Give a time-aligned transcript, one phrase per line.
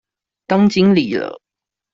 [0.47, 1.39] 當經理了